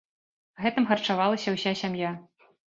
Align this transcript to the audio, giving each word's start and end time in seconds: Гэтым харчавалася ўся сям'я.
Гэтым 0.63 0.87
харчавалася 0.91 1.55
ўся 1.57 1.75
сям'я. 1.83 2.17